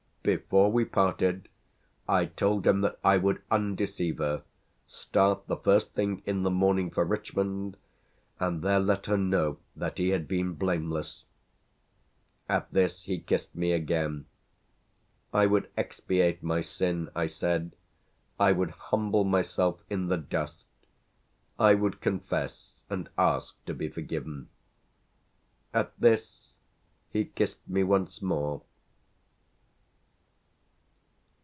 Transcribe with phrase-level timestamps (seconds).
[0.23, 1.49] Before we parted
[2.07, 4.43] I told him that I would undeceive her,
[4.85, 7.75] start the first thing in the morning for Richmond
[8.39, 11.25] and there let her know that he had been blameless.
[12.47, 14.27] At this he kissed me again.
[15.33, 17.71] I would expiate my sin, I said;
[18.39, 20.67] I would humble myself in the dust;
[21.57, 24.49] I would confess and ask to be forgiven.
[25.73, 26.59] At this
[27.09, 28.61] he kissed me once more.